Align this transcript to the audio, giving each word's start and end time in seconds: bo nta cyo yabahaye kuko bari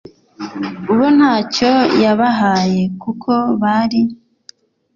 bo 0.97 1.05
nta 1.17 1.33
cyo 1.55 1.73
yabahaye 2.03 2.81
kuko 3.01 3.31
bari 3.61 4.01